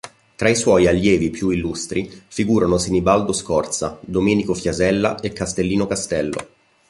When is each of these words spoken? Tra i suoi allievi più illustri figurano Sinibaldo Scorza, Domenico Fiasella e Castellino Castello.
Tra 0.35 0.49
i 0.49 0.55
suoi 0.55 0.87
allievi 0.87 1.29
più 1.29 1.49
illustri 1.49 2.09
figurano 2.27 2.79
Sinibaldo 2.79 3.33
Scorza, 3.33 3.99
Domenico 4.01 4.55
Fiasella 4.55 5.19
e 5.19 5.31
Castellino 5.31 5.85
Castello. 5.85 6.47